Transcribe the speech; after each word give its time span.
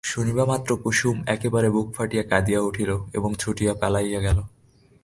শুনিবামাত্র 0.03 0.69
কুসুম 0.83 1.17
একেবারে 1.27 1.67
বুক 1.69 1.87
ফাটিয়া 1.95 2.23
কাঁদিয়া 2.23 2.61
উঠিল 2.61 2.91
এবং 3.13 3.29
ছুটিয়া 3.33 3.73
পালাইয়া 3.73 4.19
গেল। 4.21 4.39